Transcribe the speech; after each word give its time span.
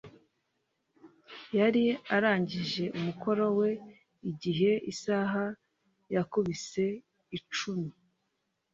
yari 1.57 1.83
arangije 2.15 2.83
umukoro 2.97 3.45
we 3.59 3.69
igihe 4.31 4.71
isaha 4.91 5.43
yakubise 6.15 6.85
icumi 7.37 7.89